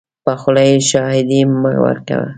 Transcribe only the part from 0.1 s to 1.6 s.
په خوله یې شاهدي